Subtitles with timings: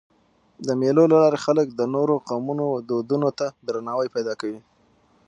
[0.67, 4.59] د مېلو له لاري خلک د نورو قومونو دودونو ته درناوی پیدا کوي.